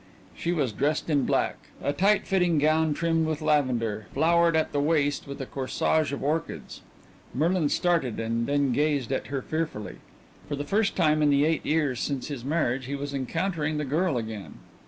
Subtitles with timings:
[0.35, 4.79] She was dressed in black, a tight fitting gown trimmed with lavender, flowered at the
[4.79, 6.81] waist with a corsage of orchids.
[7.35, 9.97] Merlin started and then gazed at her fearfully.
[10.49, 13.85] For the first time in the eight years since his marriage he was encountering the
[13.85, 14.55] girl again.